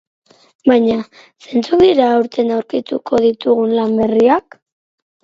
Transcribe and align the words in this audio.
Baina, 0.69 0.93
zeintzuk 1.43 1.83
dira 1.83 2.07
aurten 2.13 2.53
aurkituko 2.55 3.21
ditugun 3.27 3.77
lan 3.81 3.95
berriak? 4.01 4.59